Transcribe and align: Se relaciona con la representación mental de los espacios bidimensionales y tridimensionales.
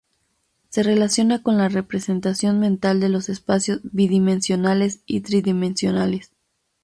Se 0.69 0.81
relaciona 0.81 1.43
con 1.43 1.59
la 1.59 1.69
representación 1.69 2.59
mental 2.59 2.99
de 2.99 3.07
los 3.07 3.29
espacios 3.29 3.81
bidimensionales 3.83 5.01
y 5.05 5.19
tridimensionales. 5.21 6.31